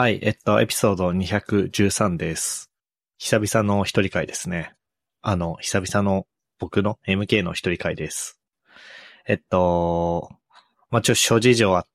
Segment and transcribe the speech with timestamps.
[0.00, 2.70] はい、えっと、エピソード213です。
[3.18, 4.72] 久々の一人会ですね。
[5.20, 6.26] あの、久々の
[6.58, 8.40] 僕の MK の一人会です。
[9.26, 10.30] えっと、
[10.88, 11.86] まあ、ちょ、諸事情は、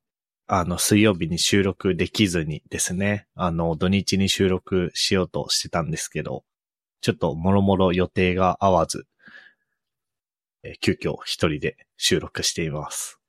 [0.46, 6.44] あの、水曜日に収録できずにですね、あの、土日に収録しようとしてたんですけど、
[7.02, 9.08] ちょっともろもろ予定が合わず、
[10.62, 13.20] え急遽一人で収録しています。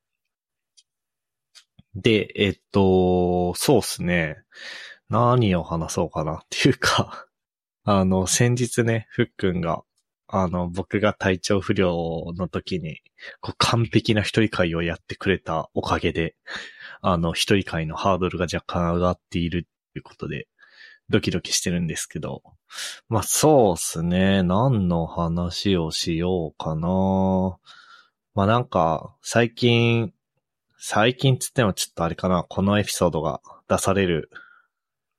[1.96, 4.36] で、えっと、そうっすね。
[5.08, 7.26] 何を話そうかなっていうか、
[7.84, 9.82] あの、先日ね、ふっくんが、
[10.28, 13.00] あの、僕が体調不良の時に、
[13.40, 16.36] こう完璧な一人会をやってくれたおかげで、
[17.00, 20.48] あの、一人会のハードルが若干上がっているっていうことで、
[21.08, 22.42] ドキドキしてるんですけど、
[23.08, 24.42] まあ、そうっすね。
[24.42, 27.56] 何の話をしようかな。
[28.34, 30.12] まあ、なんか、最近、
[30.88, 34.30] 最近つってもちょっとあれかな、このエピソードが出される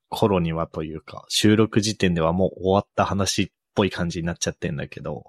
[0.08, 5.26] 頃にはというか、収録時点ではもう終わった話っぽい感じになっちゃってんだけど、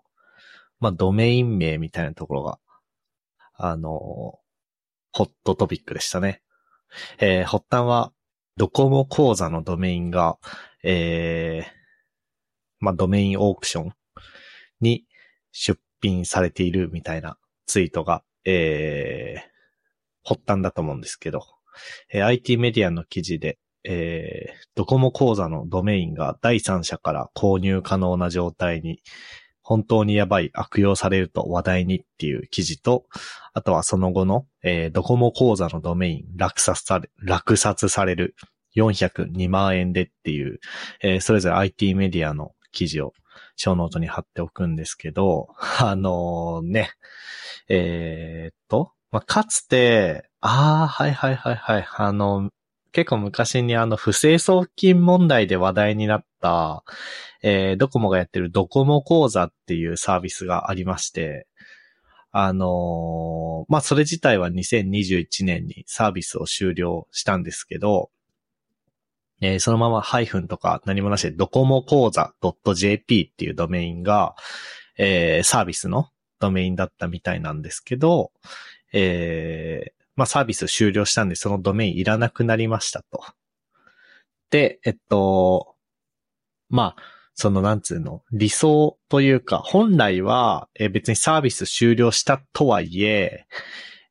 [0.79, 2.61] まあ、ドメイン名みたいなところが、
[3.55, 4.39] あの、ホ
[5.25, 6.41] ットトピックでしたね。
[7.19, 8.13] えー発端は、
[8.57, 10.39] ドコモ講座のドメインが、
[10.85, 11.71] えー
[12.79, 13.93] まあ、ドメインオークション
[14.81, 15.05] に
[15.51, 19.58] 出品されているみたいなツイートが、えー
[20.29, 21.43] 発端だと思うんですけど、
[22.13, 29.03] えー IT メディアの記事で、えードコモ講座のドメインが第三者から購入可能な状態に、
[29.63, 33.07] 本当にやばい悪用されると話題にっていう記事と、
[33.53, 38.35] あとはその後の、えードコモ講座のドメイン落札され、落札される
[38.77, 40.61] 402万円でっていう、
[41.03, 43.13] えーそれぞれ IT メディアの記事を
[43.57, 45.49] ショーノートに貼っておくんですけど、
[45.81, 46.91] あのね、
[47.69, 52.51] えーっと、まあ、かつて、ああ、はいはいはいはい、あの、
[52.93, 56.85] 結構昔にあの、不正送金問題で話題になった、
[57.43, 61.47] えードコモがやってるドコモ口座っていうサービスがありまして、
[62.33, 68.11] あのーまあ、それ自体は2021年にサービスを終了したんですけど、
[69.41, 72.35] えーそのままハイフンとか何もなしでドコモ講座
[72.75, 74.35] .jp っていうドメインが、
[74.99, 76.09] えーサービスの
[76.41, 78.33] ドメインだったみたいなんですけど、
[78.93, 83.23] えーまあ、サービス終了したんで、そのドメインいらなくなりましたと。
[84.51, 85.77] で、えっと、
[86.71, 87.03] まあ、
[87.35, 93.47] そのなんつうの、理想というか、本来は、えー別にサービス終了したとはいえ、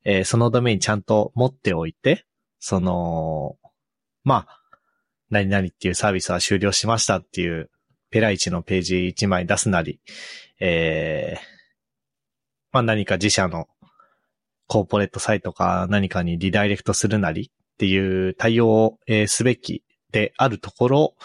[0.05, 2.25] えーそのドメインちゃんと持っておいて、
[2.59, 3.57] その、
[4.23, 4.61] まあ、
[5.29, 7.69] 何々っていうサービスは終了しましたっていう、
[8.11, 9.99] ペライチのページ1枚出すなり、
[10.61, 11.57] えー
[12.71, 13.67] まあ何か自社の
[14.67, 21.15] コーポレートサイトか何かにリダイレクトするなりっていう対応を、すべきであるところ、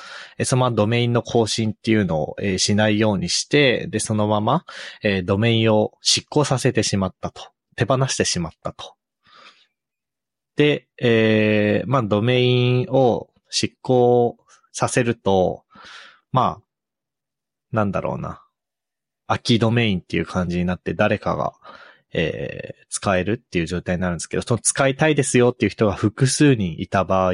[0.45, 4.65] そのままドメインの更新っていうのを、しないようにして、で、そのまま、
[5.25, 7.43] ドメインを執行させてしまったと。
[7.75, 8.95] 手放してしまったと。
[10.57, 14.37] で、えーまあ、ドメインを執行
[14.73, 15.65] させると、
[16.31, 16.63] まあ、
[17.73, 18.43] なんだろうな。
[19.27, 21.55] 空きドメインっていう感じになって誰かが、
[22.13, 27.33] えー使えるっていう状態になるんですけど、その使いたいですよっていう人が複数人いた場合、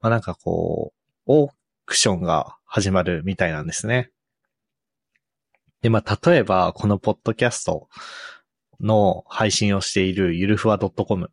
[0.00, 1.50] まあなんかこう、オー
[1.86, 4.10] クションが始まるみたいなんですね。
[5.80, 7.88] で、まあ例えば、このポッドキャスト
[8.80, 11.30] の配信をしているゆるふわ .com。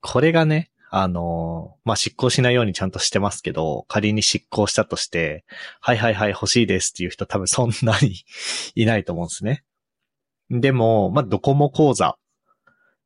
[0.00, 5.44] これがね、あのまあ、執行しないようにちゃんとしてますけど、仮に執行したとして、
[5.80, 8.24] はいはいはい欲しいですっていう人多分そんなに
[8.74, 9.62] いないと思うんですね。
[10.50, 12.14] でも、まあ、ドコモ講座っ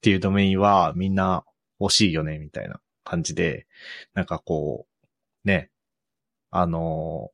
[0.03, 1.45] ていうドメインはみんな
[1.79, 3.67] 欲しいよね、みたいな感じで、
[4.15, 4.87] なんかこ
[5.45, 5.71] う、ね、
[6.51, 7.31] あの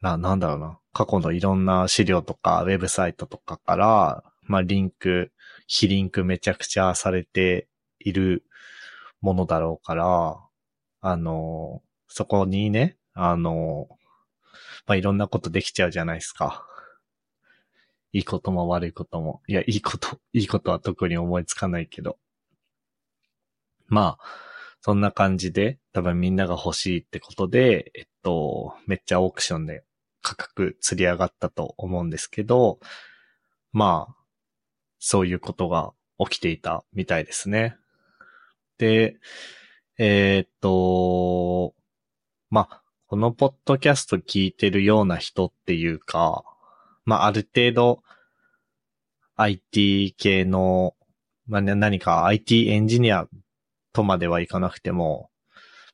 [0.00, 0.78] な、なんだろうな。
[0.92, 5.32] 過去のいろんな資料とか、ウェブサイトとかから、まあ、リンク、
[5.66, 7.68] 非リンクめちゃくちゃされて
[7.98, 8.44] いる
[9.20, 10.38] ものだろうから、
[11.00, 13.88] あの、そこにね、あの、
[14.86, 16.64] まあ、いろんなことできちゃうじゃないですか。
[18.12, 19.42] いいことも悪いことも。
[19.46, 22.18] いや、いいこと、いいことは特に思いつかないけど。
[23.86, 24.24] まあ、
[24.80, 29.84] そんな感じで、多分みんなが欲しいってことで、えっと、めっちゃオークションで
[30.22, 32.78] 価格釣り上がったと思うんですけど、
[33.72, 34.14] まあ、
[34.98, 37.76] そういうことが起きていたみたいですね。
[38.78, 39.16] で、
[39.98, 41.74] えーっと、
[42.50, 46.44] まあ、このポッドキャスト聞いてるような人っていうか、
[47.08, 48.02] まあ、ある程度、
[49.36, 50.94] IT 系の、
[51.46, 53.26] まあ、な何か IT エンジニア
[53.94, 55.30] とまではいかなくても、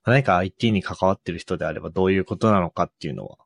[0.04, 3.38] 何か IT に関わってる人であればどういうことなのかっていうのは、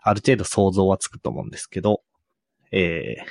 [0.00, 2.02] ある程度想像はつくと思うんですけど、
[2.70, 3.24] えー、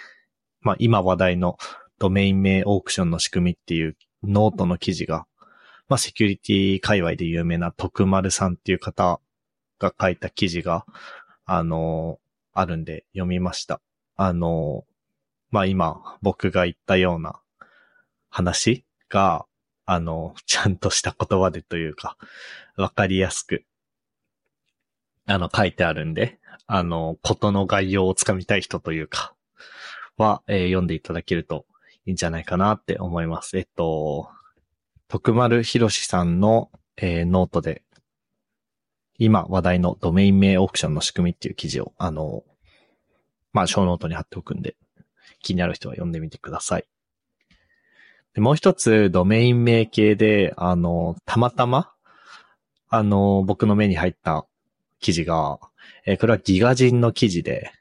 [0.60, 1.58] まあ今話題の
[2.00, 5.28] ドメイン名オークションの仕組みっていうノートの記事が、
[5.88, 9.22] まあセキュリティ界隈で有名な徳丸さんっていう方
[9.80, 10.86] が書いた記事が、
[11.46, 12.20] あの、
[12.54, 13.82] あるんで読みました。
[14.16, 14.86] あの、
[15.52, 17.40] まあ今僕が言ったような
[18.30, 19.46] 話が、
[19.86, 22.18] あの、ちゃんとした言葉でというか、
[22.78, 23.66] わかりやすく、
[25.26, 29.36] あの、書いてあるんで、あの、ことの概要をつかみたい人というか、
[30.18, 31.66] は、えー、読んでいただけると
[32.06, 33.58] いいんじゃないかなって思います。
[33.58, 34.30] えっと、
[35.08, 37.83] 徳丸博さんの、えー、ノートで、
[39.20, 42.44] 今話題のドメイン名オークションの仕組みっていう記事を、あの、
[43.52, 44.76] まあ、ショーノートに貼っておくんで、
[45.42, 46.86] 気になる人は読んでみてください。
[48.34, 51.92] でもう一つ、ドメイン名系で、あの、たまたま、
[52.90, 54.48] あの、僕の目に入った
[55.00, 55.60] 記事が、
[56.06, 57.72] えー、これは GIGAZINE の記事で、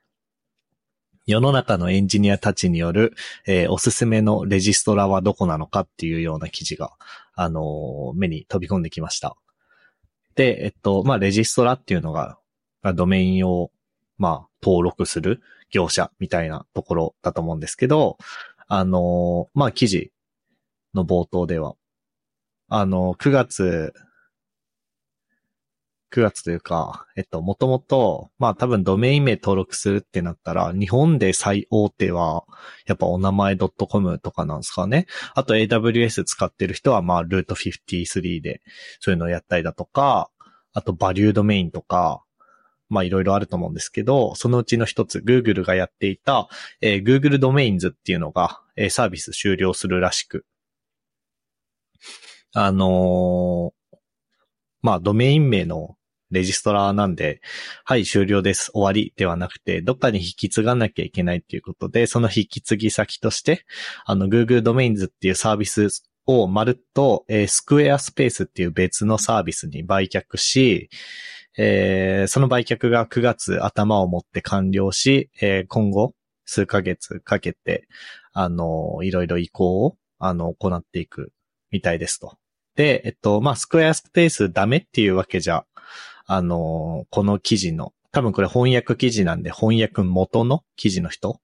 [1.25, 3.15] 世の中のエンジニアたちによる、
[3.47, 6.91] えー、おすすめのレジストラはどこなのかっていうような記事が、
[7.35, 9.37] あのー、目に飛び込んできました。
[10.35, 12.39] で、えっと、まあ、レジストラっていうのが、
[12.95, 13.71] ドメインを、
[14.19, 15.41] まあ、登録する
[15.71, 18.19] 業者みたいなところだと思うんですけど、
[18.69, 20.13] あの、まあ、記事
[20.95, 21.75] の冒頭では、
[22.69, 23.93] あの、9月、
[26.13, 32.45] 9月というか、えっと、もともと、まあ多分ドメイン名登録するってなったら、日本で最大手は、
[32.87, 35.07] やっぱお名前 .com とかなんですかね。
[35.35, 38.61] あと AWS 使ってる人は、まあルート53で、
[39.01, 40.31] そういうのをやったりだとか、
[40.75, 42.23] あとバリュードメインとか、
[42.91, 46.49] まあいろいろあると思うんですけど、そのうちの一つ、Google がやっていた、
[46.83, 50.45] えー、Google ドメインズっていうのが、えー、サービス終了するらしく、
[52.53, 53.97] あのー、
[54.83, 55.97] まあ、ドメイン名の
[56.33, 57.41] レジストラなんで、
[57.85, 63.65] はい、終了です、終わりではなくて、どっかに引き継がなきゃいけないっていうことで、その引き継ぎ先として、
[64.05, 65.89] あの、Google ドメインズっていうサービス
[66.27, 70.89] をまるっと、えー、スクエアスペースっていう別のサービスに売却し、
[71.59, 76.15] えー、その売却が9月頭をもって完了し、えー、今後
[76.45, 77.87] 数ヶ月かけて、
[78.33, 81.33] あの、いろいろ移行を、あの、行っていく
[81.71, 82.39] みたいですと。
[82.75, 85.67] で、えっと、まあ、スクエアスペースダメっていうわけじゃ、
[86.27, 91.41] あのこの記事の、多分これ翻訳記事なんで翻訳元の記事の人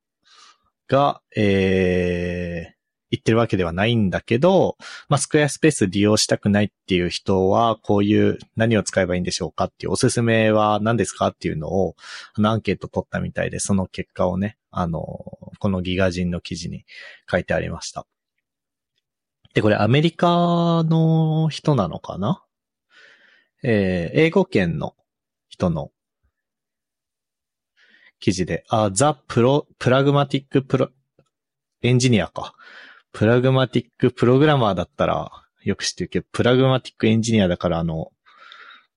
[0.88, 2.78] が、えー、
[3.10, 4.76] 言ってるわけではないんだけど、
[5.08, 11.96] まあ、スクエアスペース利用したくないっていう人は、こういう何を使えばいいんでしょうかっていうおすすめは何ですかっていうのを、
[12.34, 15.00] あのアンケート取ったみたいで、その結果をね、あの、
[15.58, 16.84] このギガ人の記事に
[17.30, 18.06] 書いてありました。
[19.54, 22.44] で、これアメリカの人なのかな？
[23.62, 24.94] えー、英語圏の
[25.48, 25.90] 人の
[28.20, 32.54] 記事で、あ、 The Pro、Pragmatic Pro、Engineer か。
[33.12, 35.30] Pragmatic Programmer だったら、
[35.62, 38.12] よく知ってるけど、 Pragmatic Engineer だからあの、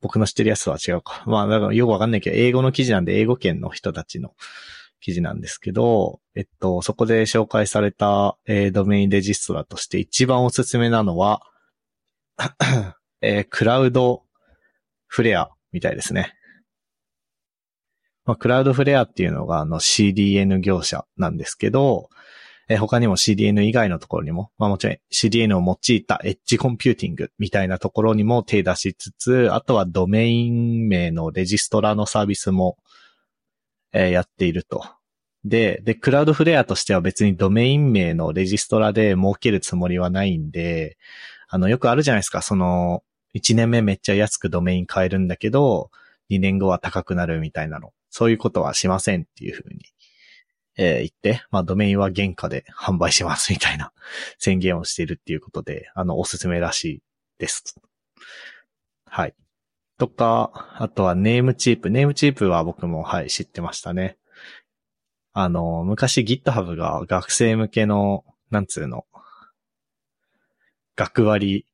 [0.02, 1.24] 僕の知ってるやつは違うか。
[1.28, 4.34] まあ、だからよくわかんないけど、英語の記事なんで英語圏の人たちの
[5.00, 11.42] 記事なんですけど、えっと、そこで紹介された、えー、ドメインレジストラとして一番おすすめなのは、
[13.22, 14.24] えー、クラウド
[15.12, 16.34] flare みたいですね。
[18.26, 22.10] まあ、 Cloudflare っていうのがあの CDN 業者なんですけど、
[22.70, 32.78] え、他にも CDN 以外のところにも、まあもちろん CDN を用いたエッジコンピューティングみたいなところにも手出しつつ、あとはドメイン名のレジストラのサービスも
[33.94, 34.84] え、やっていると。
[35.44, 40.98] で、で、 Cloudflare としては別にドメイン名のレジストラで儲けるつもりはないんで、
[41.50, 43.04] あの、よくあるじゃないですか、その、
[43.36, 45.90] 1年目めっちゃ安くドメイン買えるんだけど、
[46.30, 47.94] 2年後は高くなるみたいなの。
[48.10, 49.80] そういうことはしませんっていうふうに、
[50.78, 53.94] えー、言って、まあ、ドメインは原価で販売しますみたいな
[54.38, 57.04] 宣言をしているっていうことで、あの、おすすめらしい
[57.38, 57.76] です。
[59.06, 59.36] はい。
[59.98, 61.90] とか、あとはネームチープ。
[61.90, 64.18] ネームチープは僕もはい知ってましたね。
[65.34, 69.06] あの、昔 GitHub が学生向けの、なんつうの、
[70.96, 71.66] 学割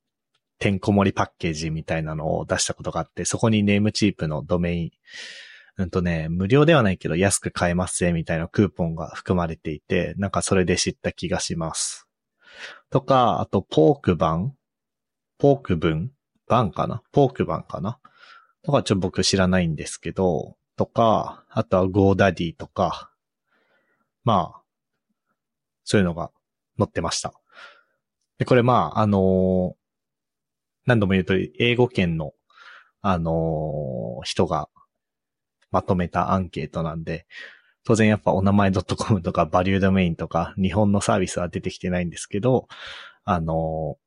[0.59, 4.91] てんこ盛りパッケージみたいなのを出したことがあって、そこにネームチープのドメイン、
[5.77, 12.07] うんとね、無料ではないけど安く買えますぜみたいなクーポンが含まれていて、なんかそれで知った気がします。
[12.89, 14.55] とか、あとポーク版
[15.37, 16.11] ポーク分
[16.47, 17.03] 版かな？
[17.11, 17.99] ポーク版かな？
[18.63, 23.11] とかちょっと僕知らないんですけど、とか、あとは GoDaddy とか、
[24.23, 24.61] まあ、
[25.83, 26.31] そういうのが
[26.77, 27.33] 載ってました。
[28.39, 29.73] で、これまあ、あのー、
[30.87, 32.33] 何度も言うと、英語圏の、
[33.01, 34.67] あのー人が
[35.69, 37.27] まとめたアンケートなんで、
[37.83, 42.67] 当然やっぱお名前 .com とかバリュードメインとか日本のサービスは出てきてないんですけど、
[43.23, 43.97] あの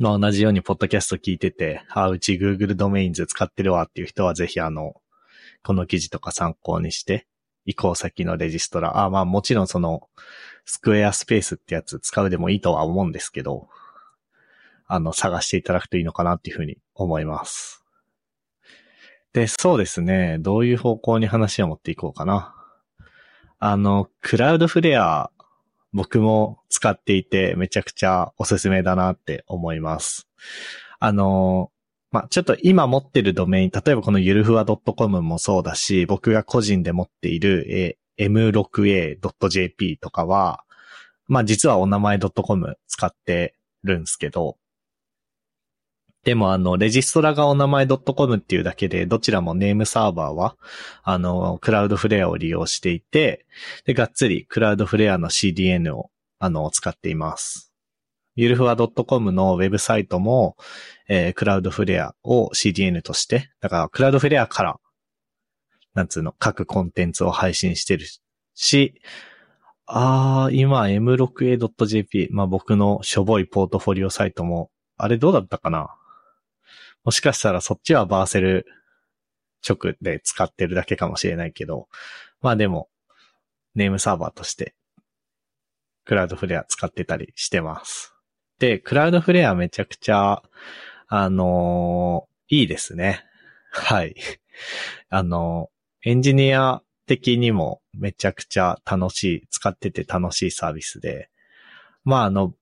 [0.00, 4.94] ーまあ、同じようにポッドキャスト聞いてて、あ、うち Google ドメインズ使ってるわっていう人はぜひあの、
[5.62, 7.26] この記事とか参考にして、
[7.66, 10.08] 移行先のレジストラ、あ、まあもちろんその、
[10.64, 13.68] スクエアスペースってやつ使うでもいいとは思うんですけど、
[14.92, 17.82] あの、探していただくといいのかなっていうふうに思います。
[19.32, 20.36] で、そうですね。
[20.38, 22.54] どういう方向に話を持っていこうかな。
[23.58, 25.30] あの、クラウドフレア、
[25.94, 30.28] 僕も使っていてめちゃくちゃおすすめだなって思います。
[31.00, 31.70] あの、
[32.10, 40.64] まあ、ちょっと今持ってるドメイン、例えばこのゆるふわ .com もそうだし、僕が個人で持っている、m6a.jp とかは、
[41.28, 44.58] まあ、実はお名前 .com 使ってるんですけど、
[46.24, 50.56] でもあの、レジストラがお名前 .com っていうだけで、どちらもネームサーバーは、
[51.02, 53.44] あの、クラウドフレアを利用していて、
[53.84, 57.72] で、がっつりクラウドフレアの CDN を、あの、使っています。
[58.36, 60.56] ゆるふわ .com のウェブサイトも、
[61.08, 64.76] えークラウドフレアを CDN として、だからクラウドフレアから、
[65.94, 68.06] なんつうの、各コンテンツを配信してる
[68.54, 68.94] し、
[69.86, 75.94] あー、今 m6a.jp、まあ僕のしょぼいポートフォリオサイトも、あれどうだったかな？
[77.04, 78.66] もしかしたらそっちはバーセル
[79.68, 81.88] 直で使ってるだけかもしれないけど、
[82.40, 82.88] まあでも、
[83.74, 84.74] ネームサーバーとして、
[86.04, 88.14] クラウドフレア使ってたりしてます。
[88.58, 90.42] で、クラウドフレアめちゃくちゃ、
[91.08, 93.24] あのーいいですね。
[93.70, 94.14] はい。
[95.08, 101.30] あのーエンジニア的にもめちゃくちゃ楽しい、使ってて楽しいサービスで、
[102.04, 102.54] まああの、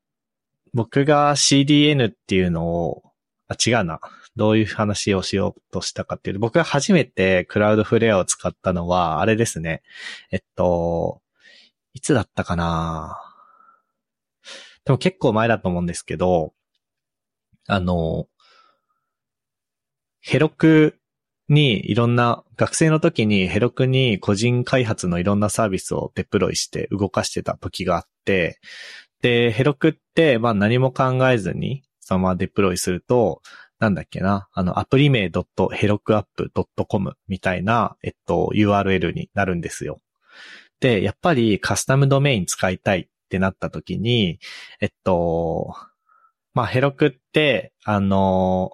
[0.74, 3.02] 僕が CDN っていうのを、
[3.48, 4.00] あ、違うな。
[4.40, 9.82] どういう話をしようとしたかっていうと、僕が初めてクラウドフレアを使ったのは、あれですね。
[10.30, 11.20] えっと、
[11.92, 13.18] いつだったかな？
[14.86, 16.54] でも結構前だと思うんですけど、
[17.68, 18.28] あの、
[20.20, 20.98] ヘロク
[21.50, 28.58] にいろんな、学生の時にヘロクに個人開発のいろんなサービスをデプロイして動かしてた時があって、
[29.20, 33.42] で、ヘロクって、まあ何も考えずに、そのままデプロイすると、
[33.80, 40.00] なんだっけな、あの、アプリ名 .herokup.com みたいな、えっと、URL になるんですよ。
[40.80, 44.38] で、やっぱりカスタムドメイン使いたいってなった時に、
[44.80, 45.74] えっと、
[46.52, 48.70] まあ、ヘロクって、あの、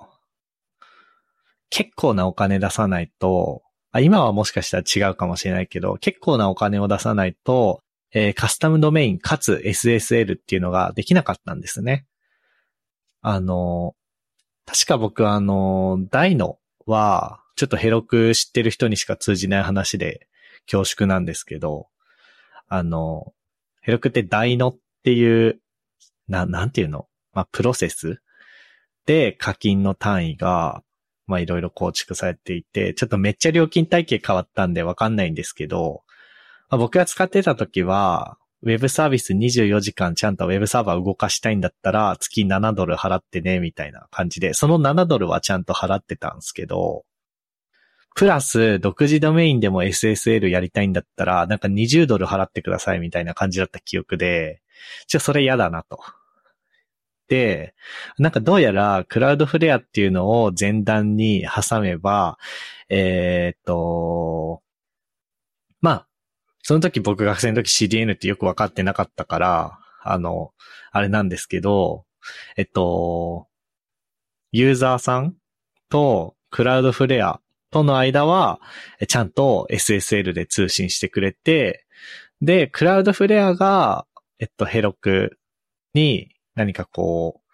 [1.70, 7.80] 結構なお金出さないと、あ今はもしかしたら違うかもしれないけど、結構なお金を出さないと、
[8.12, 12.06] えーカスタムドメインかつ SSL っていうのができなかったんですね。
[13.20, 13.94] あの、
[14.66, 20.28] 確か僕あの、ダイノは、ちょっとヘロク知ってる人にしか通じない話で
[20.70, 21.86] 恐縮なんですけど、
[22.68, 23.32] あの、
[23.80, 25.60] ヘロクってダイノっていう、
[26.28, 27.06] な、なんていうの？
[27.32, 28.20] まあ、プロセス
[29.06, 30.82] で課金の単位が、
[31.26, 36.02] まあ、いろいろ構築されていて、ちょっとめっちゃ料金体系変わったんでわかんないんですけど、
[36.68, 47.04] まあ、僕が使ってた時は、ウェブサービス24時間ちゃんとウェブサーバー動かしたいんだったら、月7ドル払ってね、みたいな感じで、その7ドルはちゃんと払ってたんですけど、
[48.16, 54.62] プラス、独自ドメインでも SSL やりたいんだったら、なんか20ドル払ってくださいみたいな感じだった記憶で、
[55.06, 56.00] ちょ、それ嫌だなと。
[57.28, 57.76] で、
[58.18, 62.36] なんかどうやら、クラウドフレアっていうのを前段に挟めば、
[62.88, 64.60] えーっと、
[66.66, 70.50] その時僕学生の時 CDN ってよくわかってなかったから、あの、
[70.90, 72.06] あれなんですけど、
[72.56, 73.46] えっと、
[74.50, 75.36] ユーザーさん
[75.90, 77.38] とクラウドフレア
[77.70, 78.58] との間は、
[79.06, 81.86] ちゃんと SSL で通信してくれて、
[82.40, 84.04] で、クラウドフレアが、
[84.40, 85.38] えっと、ヘロク
[85.94, 87.50] に何かこう、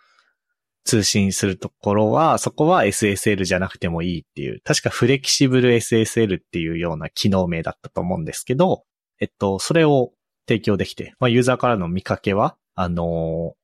[0.85, 8.85] 通信するところは、そこは SSL じゃなくてもいいっていう、確かフレキシブル SSL っていうような機能名だったと思うんですけど、
[9.23, 10.13] えっと、それを
[10.49, 13.63] 提供できて、まあ、ユーザーからの見かけは、あのー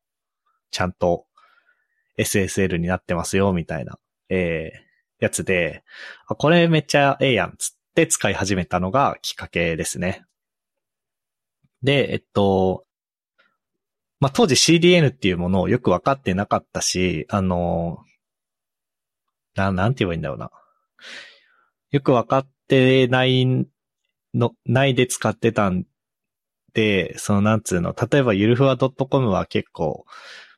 [0.70, 1.24] ちゃんと
[2.18, 3.98] SSL になってますよ、みたいな、
[4.28, 4.88] えー
[5.18, 5.82] やつで、
[6.28, 10.24] あこれめっちゃええやん、つって使い始めたのがきっかけですね。
[11.82, 12.84] で、えっと、
[14.20, 17.98] まあ、当時 CDN っていうものをよくわかってなかったし、あの、
[19.56, 20.52] な、なんて言えばいいんだろうな。
[21.90, 23.66] よくわかってない
[24.34, 25.84] の、ないで使ってたん
[26.74, 30.04] で、そのなんつうの、例えばゆるふわ .com は結構、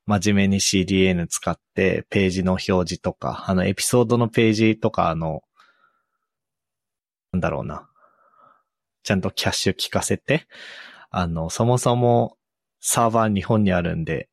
[0.06, 5.42] 真面目に CDN 使ってページの表示とか、あのエピソードのページとか、あの、
[7.32, 7.88] なんだろうな。
[9.02, 10.46] ちゃんとキャッシュ聞かせて、
[11.10, 12.36] あの、そもそも
[12.80, 14.28] サーバー日本にあるんで、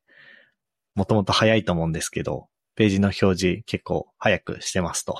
[0.94, 5.16] もともと早いと思うんですけど、ページの表示結構早くしてますと。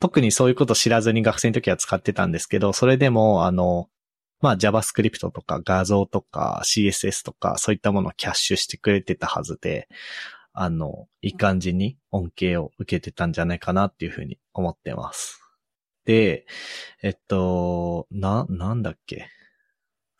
[0.00, 3.88] 特にそういうこと知らずに学生の時は使ってたんですけど、それでも、あの、
[4.40, 9.88] まあ JavaScript とか画像とか CSS とかそういったものをキャッシュしてくれてたはずで、
[10.52, 15.40] あの、いい感じに恩恵を受けてたんじゃないかなっていうふうに思ってます。
[16.04, 16.46] で、
[17.02, 19.28] えっと、な、なんだっけ？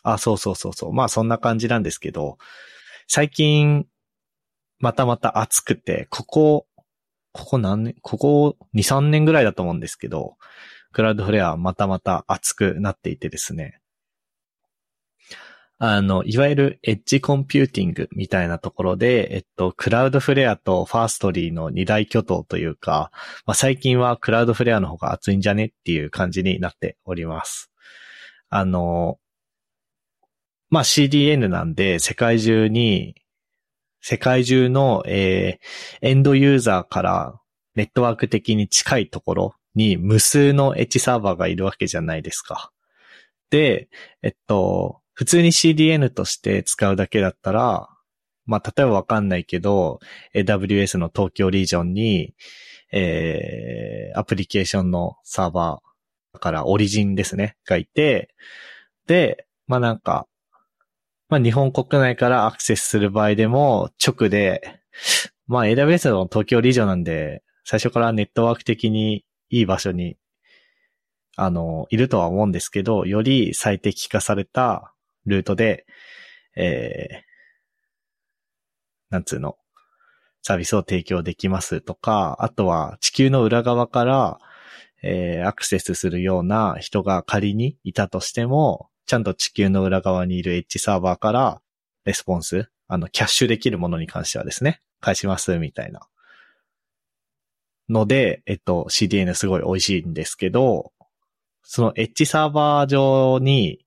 [0.02, 0.92] あ、そうそうそうそう。
[0.92, 2.38] まあそんな感じなんですけど、
[3.06, 3.86] 最近、
[4.80, 6.66] またまた暑くて、ここ、
[7.38, 10.36] ここ何年、ここ2、3年ぐらいだと思うんですけど、
[10.92, 13.80] Cloudflare はまたまた熱くなっていてですね。
[15.80, 23.12] あの、いわゆるエッジコンピューティングみたいなところで、えっと、 Cloudflare と Fastly の二大巨頭というか、
[23.46, 27.70] まあ、最近は Cloudflare の方が熱いんじゃねっていう感じになっております。
[28.50, 29.20] あの、
[30.68, 33.14] まあ、CDN なんで世界中に、
[34.10, 37.38] 世界中の、えー、エンドユーザーから
[37.74, 42.72] ネットワーク的に近いところに無数のエッジサーバーがいるわけじゃないですか。
[43.50, 43.90] で、
[44.22, 47.90] えっと、普通に CDN として使うだけだったら、
[48.46, 50.00] まあ、例えばわかんないけど、
[50.34, 52.34] AWS の東京リージョンに、
[52.92, 58.34] えー、アプリケーションのサーバー、からオリジンですね、がいて、
[59.06, 60.26] で、まあ、なんか、
[61.28, 64.80] まあ、日本国内からアクセスする場合でも、直で、
[65.46, 70.16] まあ、AWS の東京リージョンなんで、最初からネットワーク的にいい場所に、
[71.36, 74.94] あの、いるとは思うんですけど、より最適化された
[75.26, 75.86] ルートで、
[76.56, 77.22] えー、
[79.10, 79.56] なんつうの、
[80.42, 84.38] サービスを提供できますとか、あとは地球の裏側から、
[85.02, 91.60] えー、アクセスするような人が仮にいたとしても、ちゃんと地球の裏側にいるエッジサーバーから
[92.04, 96.08] レスポンス、あの、キャッシュできるものに関してはですね、返しますみたいな。
[97.88, 100.92] ので、えっと、CDN すごい美味しいんですけど、
[101.62, 103.84] そのエッジサーバー上に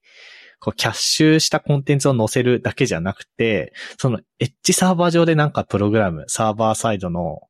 [0.58, 7.42] こうキャッシュしたコンテンツを載せるだけじゃなくて、そのエッジサーバー上でなんかプログラム、サーバーサイドの、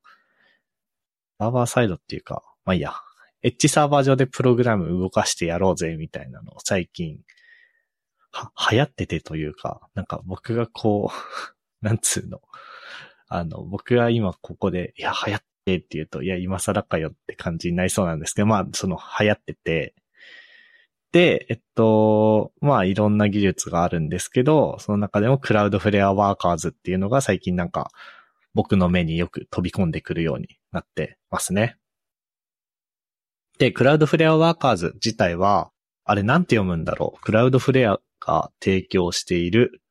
[1.39, 2.95] サーバーサイドっていうか、まあいいや、
[3.43, 7.19] エッジサーバー上でプログラム動かしてやろうぜみたいなのを最近、
[8.71, 11.15] 流行っててというか、なんか僕がこう、
[11.85, 12.41] なんつうの、
[13.29, 19.95] あの、僕が今ここで、いや、流行ってって言うと、いや、今更かよって感じになりそうなんですけど、まあ、その流行ってて、
[21.13, 27.91] で、えっと、まあいろんな技術があるんですけど、その中でもクラウドフレアワーカーズっていうのが最近なんか
[28.55, 31.77] 僕の目によく飛び込んでくるようになってますね。
[33.59, 35.71] で、クラウドフレアワーカーズ自体は、
[36.05, 37.21] あれなんて読むんだろう？
[37.21, 39.83] クラウドフレアが提供している、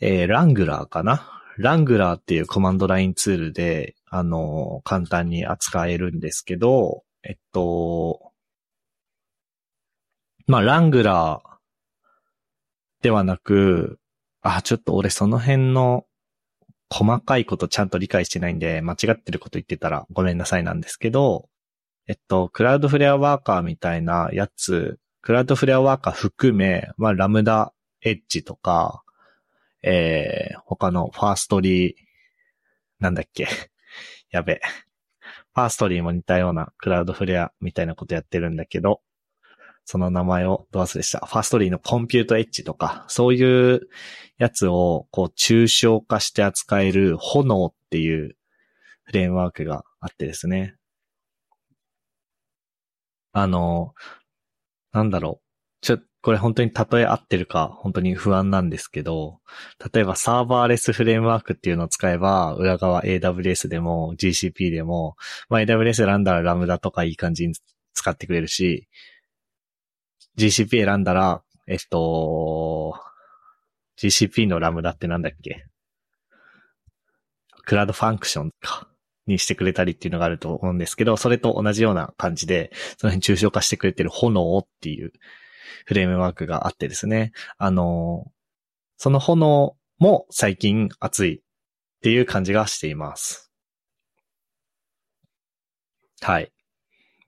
[0.00, 1.30] えー、ラングラーかな？
[1.56, 8.32] ラングラーっていうコマンドラインツールで、あの、簡単に扱えるんですけど、えっと、
[10.46, 11.48] まあ、ラングラー
[13.02, 14.00] ではなく、
[14.42, 16.06] あ、ちょっと俺その辺の
[16.90, 21.48] 細かいことちゃんと理解してないんで、間違ってること言ってたらごめんなさいなんですけど、
[22.08, 29.02] えっと、クラウドフレアワーカーみたいなやつ、クラウドフレアワーカー含め、まあ、ラムダエッジとか、
[29.82, 31.94] えー、他のファーストリー、
[32.98, 33.48] なんだっけ？
[34.30, 34.60] やべ。
[35.54, 39.00] ファーストリーも似たようなクラウドフレアみたいなことやってるんだけど、
[39.86, 41.20] その名前をど忘れした。
[41.20, 43.88] ファーストリーのコンピュートエッジとか、そういう
[44.36, 48.36] やつをこう抽象化して扱える炎っていう
[49.04, 50.76] フレームワークがあってですね。
[53.32, 53.94] あの、
[54.94, 55.44] なんだろう。
[55.84, 59.40] ちょ、これ本当に例え合ってるか本当に不安なんですけど、
[59.92, 65.16] 例えばサーバーレスフレームワークっていうのを使えば、裏側 AWS でも GCP でも、
[65.50, 67.54] まあ AWS ランダーラムダとかいい感じに
[67.92, 68.88] 使ってくれるし、
[70.38, 72.94] GCP 選んだら、えっと、
[73.98, 75.66] GCP のラムダってなんだっけ？
[77.64, 78.88] クラウドファンクションか。
[79.26, 85.12] にしてくれたりっていうのがあると思うんですけど、それと同じような感じで、その辺抽象化してくれてる炎っていう
[85.86, 87.32] フレームワークがあってですね。
[87.58, 88.26] あの、
[88.96, 91.40] その炎も最近熱いっ
[92.02, 93.50] ていう感じがしています。
[96.20, 96.52] はい。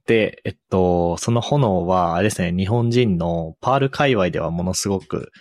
[0.07, 5.33] で、えっと、その炎は、あれですね、日本人のパール界隈ではものすごく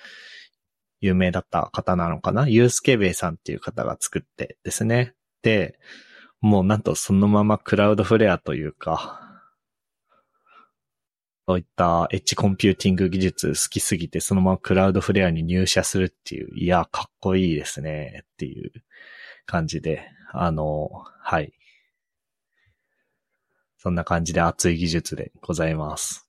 [1.01, 5.13] 有名だった方なのかなゆーすけべーさんっていう方が作ってですね。
[5.43, 5.77] で、
[6.41, 9.21] もうなんとそのまま Cloudflare というか、
[11.47, 18.71] そういったエッジコンピューティング技術好きすぎて、そのまま Cloudflare に入社するっていう、いや、かっこいいですね、っていう
[19.45, 20.89] 感じで、あの、
[21.21, 21.53] はい。
[23.77, 26.27] そんな感じで熱い技術でございます。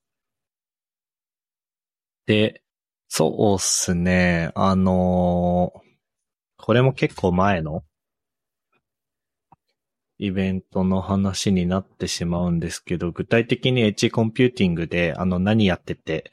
[2.27, 2.63] で、
[3.09, 5.73] そうっすね、あの
[6.59, 7.83] これも結構前の
[10.19, 16.31] イベントの話になってしまうんですけど、具体的にエッジコンピューティングで、あの、何やってて、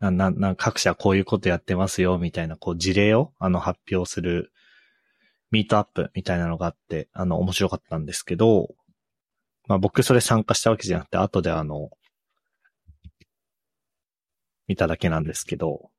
[0.00, 4.52] な、な、な、各社こういうことやってますよ、みたいな、こう、事例を、あの、発表する、
[5.50, 8.74] ミートアップみたいなのがあって、あの、面白かったんですけど、
[9.66, 11.90] まあ僕それ参加したわけじゃなくて、後であの、
[14.66, 15.90] 見ただけなんですけど、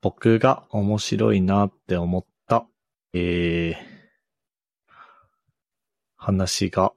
[0.00, 2.66] 僕が面白いなって思った、
[3.14, 3.93] えー、
[6.24, 6.92] 話が、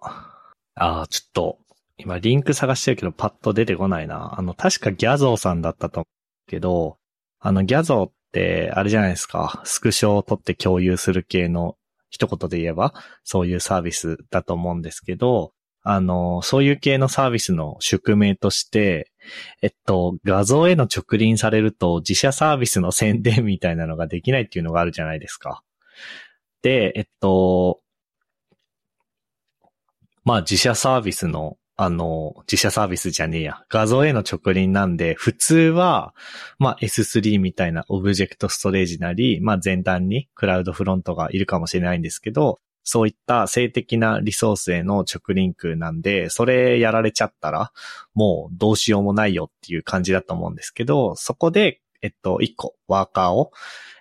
[0.76, 1.58] ああ、ちょっと、
[1.98, 4.40] 今リンク探してるけどパッと出てこないな。
[4.40, 6.08] あの、確かギャゾーさんだったと思
[6.48, 6.98] うけど、
[7.40, 9.62] あの、ギャゾーって、あれじゃないですか。
[9.66, 11.76] スクショを取って共有する系の
[12.10, 15.52] 一言で言えば、そういうサービスだと思うんですけど、
[15.84, 19.12] あの、そういう系のサービスの宿命として、
[19.62, 25.64] えっと、画像への直輪されると自社サービスの宣伝みたいなのができないっていうのがあるじゃないですか。
[26.62, 27.80] で、えっと、
[30.28, 33.64] まあ自社サービスの、あの、自社サービスじゃねえや。
[33.70, 36.14] 画像への直輪なんで、普通は、
[36.60, 47.72] まあ S3 みたいなオブジェクトストレージなり、まあ前段にクラウドフロントがいるかもしれないんですけど、そういった性的なリソースへの直リンクなんで、それやられちゃったら、
[48.14, 53.52] もうどうしようもないよっていう感じだと思うんですけど、そこで、えっと、一個、ワーカーを、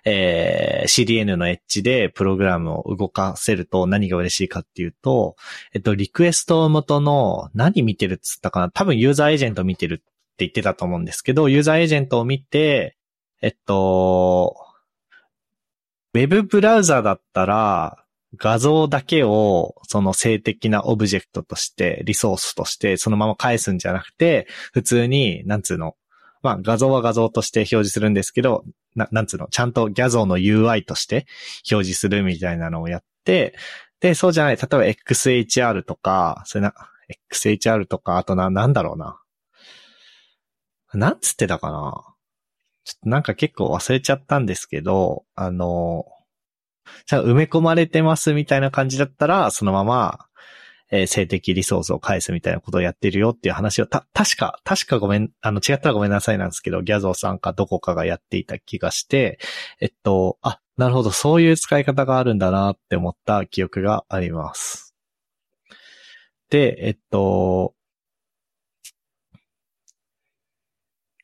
[0.05, 5.35] えー、CDN のエッジでプログラムを動かせると何が嬉しいかっていうと、
[5.73, 8.69] えっと、リクエスト元の何見てるっつったかな。
[8.69, 10.05] 多分ユーザーエージェント見てるって
[10.39, 12.95] 言ってたと思うんですけど、ユーザーエージェントを見て、
[13.41, 14.55] えっと、
[16.13, 18.03] ウェブブラウザだったら、
[18.35, 25.95] 画像だけをその静的なオブジェクトとして、リソースとしてそのまま返すんじゃなくて、普通に、なんつうの、
[26.41, 28.63] まあ画像は画像として表示するんですけど、
[28.95, 31.27] な、なんつうの、ちゃんとギャゾーの UI として
[31.71, 33.55] 表示するみたいなのをやって、
[33.99, 36.73] で、そうじゃない、例えば XHR とか、それな、
[37.31, 39.19] XHR とか、あとな、なんだろうな。
[40.93, 42.15] なんつってたかな
[42.85, 46.05] ちょっとなんか結構忘れちゃったんですけど、あの、
[47.05, 50.26] じゃ埋め込まれてますみたいな感じだったら、そのまま、
[50.89, 59.39] えー、性的リソースを返すみたいなことをやってるよっていう話を、た、確か、確かごめん、あの、違ったらごめんなさいなんですけど、ギャゾーさんかどこかがやっていた気がして、
[59.81, 64.95] えっと、あ、なるほど、そういう使い方があるんだなって思った記憶があります。
[66.49, 67.73] で、えっと、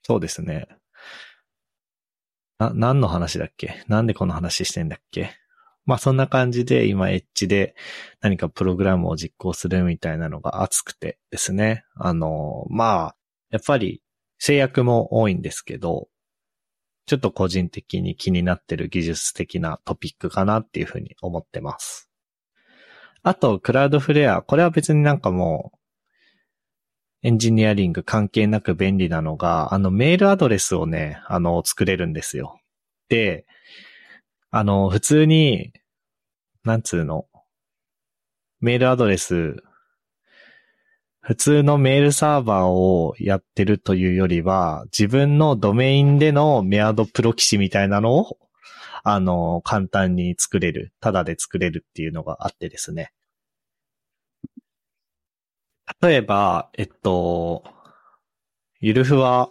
[0.02, 0.68] そうですね。
[2.60, 3.84] な、何の話だっけ？
[3.88, 5.32] なんでこの話してんだっけ？
[5.86, 7.76] まあそんな感じで今エッジで
[8.22, 11.84] 何かプログラムを実行するみたいなのが熱くてですね。
[11.96, 13.16] あの、まあ、
[13.50, 14.02] やっぱり
[14.38, 16.08] 制約も多いんですけど、
[17.06, 22.10] ちょっと個人的に気になってる技術的なトピックかなっていうふうに思ってます。
[23.24, 24.42] あと、クラウドフレア。
[24.42, 25.78] これは別になんかもう、
[27.28, 32.60] エンジニアリング関係なく便利なのが、あのメールアドレスをね、あの、作れるんですよ。
[33.08, 33.46] で、
[34.56, 35.74] あの、普通に、
[36.64, 37.26] なんつうの、
[38.60, 39.56] メールアドレス、
[41.22, 48.38] 普通のメールサーバーをやってるというよりは、自分のドメインでのメアドプロキシみたいなのを、
[49.04, 53.12] あの、簡単に作れる、ただで作れるっていうのがあってですね。
[56.00, 57.64] 例えば、えっと、
[58.82, 59.50] ゆるふわ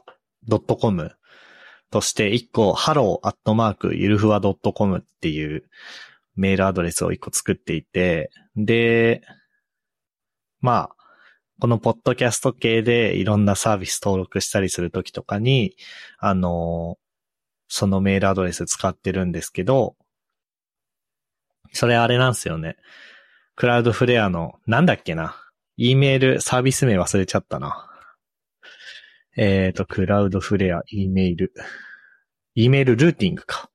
[0.48, 1.10] .com
[1.92, 3.20] として一個、hello
[3.94, 5.64] ゆるふわ .com っていう
[6.34, 9.22] メールアドレスを一個作っていて、で、
[10.62, 10.96] まあ、
[11.60, 15.76] このポッドキャスト系でいろんなサービス登録したりするときとかに、
[16.18, 16.98] あの、
[17.68, 19.94] そのメールアドレス使ってるんですけど、
[21.74, 22.76] それあれなんですよね。
[23.54, 25.36] クラウドフレアの、なんだっけな。
[25.76, 27.91] E メールサービス名忘れちゃったな。
[29.36, 31.54] えっ、ー、と、クラウドフレア、E メール。
[32.54, 33.70] E メールルーティングか。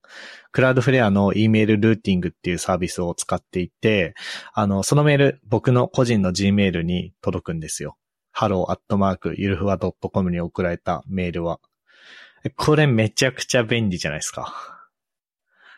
[0.52, 4.14] クラウドフレアの E メールルーティングっていうサービスを使っていて、
[4.54, 7.96] あの、そのメール、僕の個人の Gmail に届くんですよ。
[8.34, 11.60] hello アットマークゆるふわ .com に送られたメールは。
[12.56, 14.88] これめちゃくちゃ便利じゃないですか。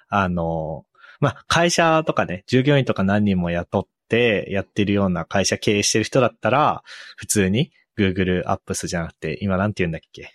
[0.09, 0.85] あの、
[1.21, 6.83] まあ、会社とかね、従業員とか何人も雇ってやってるような会社経営してる人だったら、
[7.17, 10.33] 普通に Google Apps じゃなくて、今なんて言うんだっけ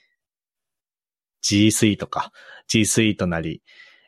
[1.42, 2.32] ?G Suite か。
[2.68, 3.64] G Suite なり、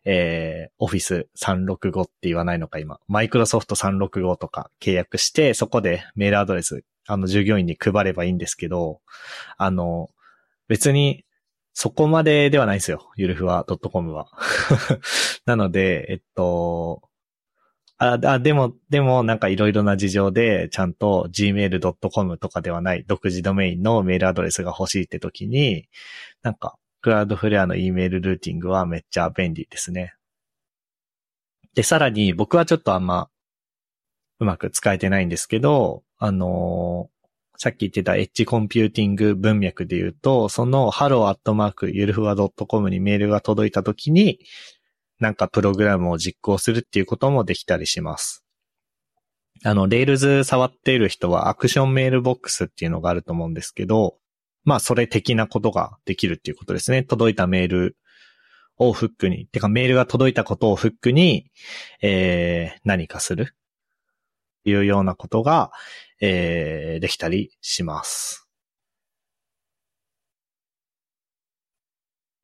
[0.05, 2.99] えー、Office 365って言わないのか今。
[3.09, 9.01] Microsoft 365とか契約して、そこでメールアドレス、あの、従業員に配ればいいんですけど、
[9.57, 10.09] あの、
[10.67, 11.25] 別に
[11.73, 13.11] そこまでではないんですよ。
[13.17, 14.27] ゆるふわ .com は。
[15.45, 17.06] なので、えっと、
[17.99, 25.87] あ、でも、でもなんかいろいろな事情でちゃんと gmail.com とかではない独自ドメインのメールアドレスが欲しいって時に、
[26.43, 30.13] なんかクラウドフレアの E メールルーティングはめっちゃ便利ですね。
[31.73, 33.29] で、さらに僕はちょっとあんま
[34.39, 37.09] うまく使えてないんですけど、あの
[37.57, 44.39] さっき言ってたエッジコンピューティング文脈で言うと、その hello ゆるふわ .com にメールが届いた時に、
[45.19, 48.43] なんかプログラムを実行するっていうこともできたりします。
[49.63, 54.17] あの、 Rails 触っている人は Action Mailbox っていうのがあると思うんですけど、
[54.63, 57.03] まあそれ的なことができるっていうことですね。
[57.03, 57.97] 届いたメール
[58.77, 61.49] をフックに、てかメールが届いたことをフックに、
[62.01, 63.55] えー、何かする。
[64.65, 65.71] いうようなことが、
[66.19, 68.47] えー、できたりします。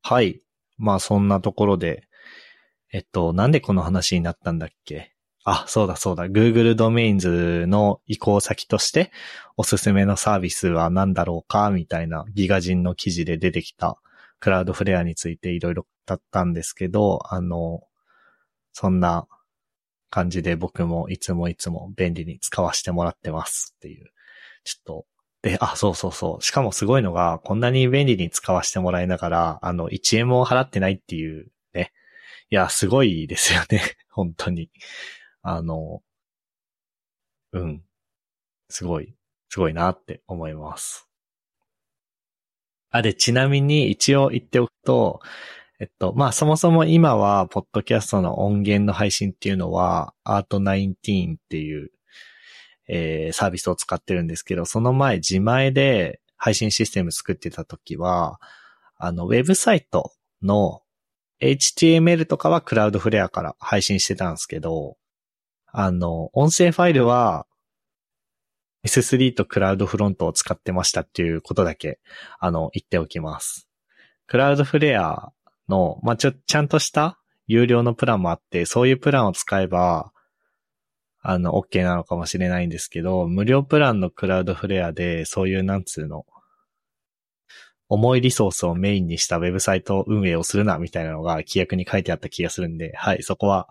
[0.02, 0.40] はい。
[0.76, 2.08] まあそんなところで、
[2.94, 5.10] えっと、なんでこの話になったんだっけ？
[5.42, 6.26] あ、そうだそうだ。
[6.26, 9.10] Google ドメインズの移行先として
[9.56, 11.70] おすすめのサービスは何だろうか？
[11.70, 13.98] みたいなギガ人の記事で出てきた
[14.38, 17.80] クラウドフレアについていろいろ語ったんですけど、あの、
[18.72, 19.26] そんな
[20.08, 24.12] 感じで僕もいつもいつも便利に使わせてもらってますっていう。
[24.62, 25.06] ちょっと、
[25.42, 26.42] で、あ、そうそうそう。
[26.44, 31.48] しかもすごいのが、こんなに便利に使わせてもらいながら、あの、1円も払ってないっていう。
[32.54, 33.82] いや、すごいですよね。
[34.10, 34.70] 本当に。
[35.42, 36.04] あの、
[37.52, 37.82] うん。
[38.68, 39.16] すごい、
[39.48, 41.08] すごいなって思います。
[42.90, 45.18] あ、で、ちなみに一応言っておくと、
[45.80, 51.90] えっと、まあ、そもそも今は、ポッドキャストの音源の配信っていうのは、Art19 っていう、
[52.86, 58.40] えー、サービスを使ってるんですけど、その前、自前で配信システム作ってた時は、
[58.96, 60.83] あの、ウェブサイトの
[61.44, 64.96] HTML とかはクラウドフレアから配信してたんですけど、
[65.66, 67.46] あの、音声ファイルは
[68.86, 71.98] S3 とクラウドフロントを使ってましたっていうことだけ、
[72.38, 73.68] あの、言っておきます。
[74.26, 75.32] クラウドフレア
[75.68, 80.12] の、まあ、ちょ、ちゃんとした有料のプランもあって、そういうプランを使えば、
[81.20, 86.26] あの、OK なのかもしれないんですけど、無料プランのクラウドフレアで、そういうなんつうの、
[87.88, 93.68] 重いリソースをメインにしたウェブサイト運営をするな、みたいなのが規約に書いてあった気がするんで、はい、そこは、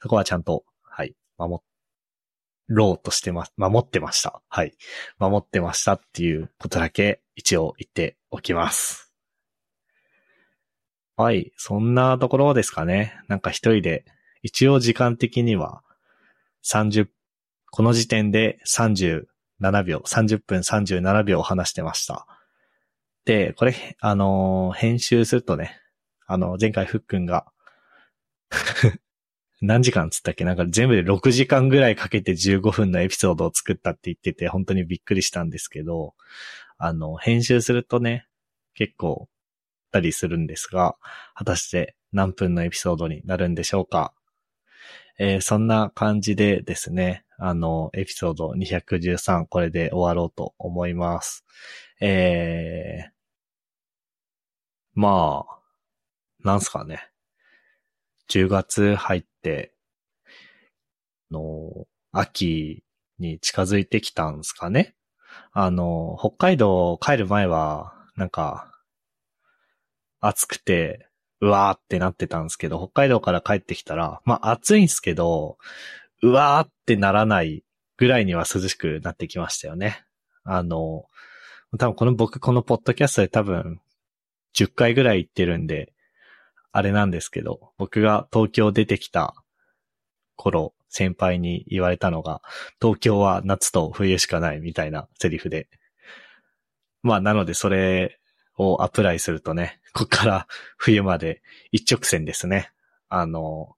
[0.00, 1.62] そこはちゃんと、はい、守
[2.68, 4.40] ろうとしてま、守ってました。
[4.48, 4.74] はい。
[5.18, 9.12] 守ってましたっていうことだけ一応言っておきます。
[11.16, 11.52] はい。
[11.56, 13.18] そんなところですかね。
[13.26, 14.04] なんか一人で、
[14.42, 15.82] 一応時間的には
[16.64, 17.08] 30、
[17.70, 19.26] この時点で37
[19.84, 22.26] 秒、30分37秒話してました。
[23.28, 25.78] で、これ、あのー、編集するとね、
[26.26, 27.44] あの、前回ふっくんが
[29.60, 30.46] 何時間つったっけ？
[30.46, 36.14] なんか全部で6時間ぐらいかけて15分のエピソードを作ったって言ってて、本当にびっくりしたんですけど、
[36.78, 38.26] あの、編集するとね、
[38.72, 39.28] 結構
[39.92, 40.96] たりするんですが、
[41.34, 44.14] 果たして何分のエピソードになるんでしょうか？
[45.18, 51.44] えー、そんな感じでですね、あの、エピソード213これで終わろうと思います。
[52.00, 53.17] えー、
[54.98, 55.58] まあ、
[56.42, 57.08] なんすかね。
[58.28, 59.72] 10月入って、
[61.30, 62.82] の、秋
[63.20, 64.96] に近づいてきたんすかね。
[65.52, 68.72] あの、北海道帰る前は、なんか、
[70.18, 71.08] 暑くて、
[71.40, 75.58] うわーってなってたんですけど、北海道から帰ってきたら、まあ暑いんすけど、
[76.24, 77.62] うわーってならない
[77.98, 80.02] ぐらいには涼しくなってきましたよね。
[80.42, 81.04] あの、
[81.78, 83.80] 多分この僕このポッドキャストで多分
[84.58, 85.92] 10回ぐらい行ってるんで、
[86.72, 89.34] あれなんですけど、僕が東京出てきた
[90.36, 92.42] 頃、先輩に言われたのが、
[92.80, 95.68] 東京は夏と冬しかないみたいなセリフで。
[97.02, 98.18] まあなのでそれ
[98.56, 101.40] をアプライするとね、ここから冬まで
[101.70, 102.72] 一直線ですね。
[103.08, 103.76] あの、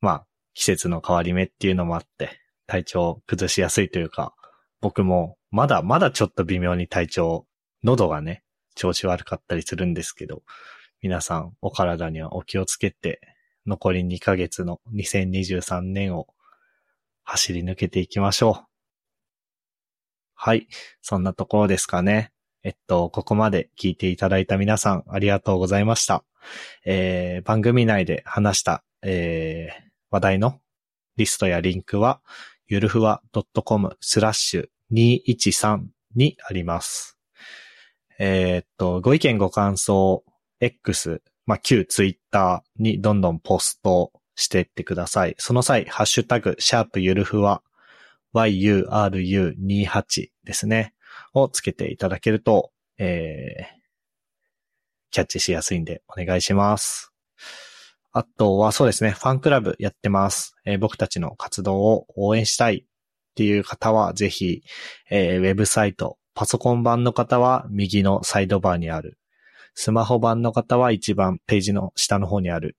[0.00, 4.34] まあ、季節の変わり目っていうのもあって、体調崩しやすいというか、
[4.80, 7.46] 僕もまだまだちょっと微妙に体調、
[7.82, 8.42] 喉がね、
[8.76, 10.44] 調子悪かったりするんですけど、
[11.02, 13.20] 皆さんお体にはお気をつけて、
[13.66, 16.28] 残り2ヶ月の2023年を
[17.24, 18.66] 走り抜けていきましょう。
[20.34, 20.68] はい。
[21.02, 22.30] そんなところですかね。
[22.62, 26.24] えっと、ここまで聞いていただいた皆さんありがとうございました。
[26.84, 30.60] えー、番組内で話した、えー、話題の
[31.16, 32.20] リストやリンクは、
[32.68, 33.22] ゆるふわ
[33.64, 37.15] .com スラッシュ213にあります。
[38.18, 40.24] えー、っと、ご意見ご感想、
[40.60, 45.34] X、まあ、旧 Twitter にどんどんポストしていってください。
[45.38, 47.62] その際、ハッシュタグ、シャープゆるふわ、
[48.34, 50.92] yuru28 ですね。
[51.34, 53.64] をつけていただけると、えー、
[55.10, 57.12] キャッチしやすいんでお願いします。
[58.12, 60.54] あとはそうですね、ファンクラブやってます。
[60.64, 64.62] えー、僕たちの活動を応援したいっていう方は、ぜひ、
[65.10, 69.18] えー、ウェブサイト、パソコン版の方は右のサイドバーにある。
[69.74, 72.76] スマホ版の方は一番ページの下の方にある、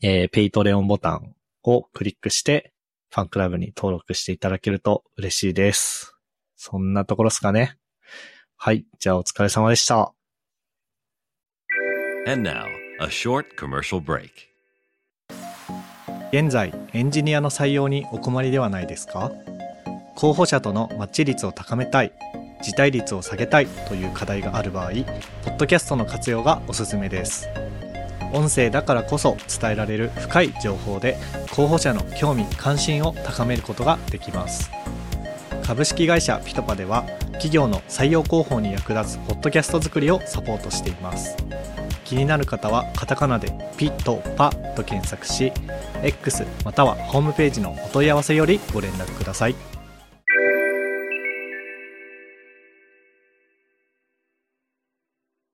[0.00, 2.72] えー、 Patreon ボタンをクリックして、
[3.10, 6.16] ファンクラブに登録していただけると嬉しいです。
[6.56, 7.76] そんなところですかね。
[8.56, 8.86] はい。
[8.98, 10.14] じゃあお疲れ様でした。
[12.26, 12.64] Now.
[16.32, 19.32] 現在、エンジニアの採用にお困りではないですか？
[20.14, 22.12] 候補者とのマッチ率を高めたい、
[22.62, 24.90] 辞退率を下げたいという課題がある場合、
[25.44, 27.48] ポッドキャストの活用がおすすめです。
[28.32, 31.16] 音声だからこそ伝えられる深い情報で
[31.50, 34.70] 候補者の興味関心を高めることができます
[35.62, 41.36] 株式会社ピトパでは企業の採用広報に役立つポッドキャスト作りをサポートしています
[42.04, 45.52] 気になる方はカタカナでピトパと検索し
[46.02, 49.71] X またはホームページのお問い合わせよりご連絡ください。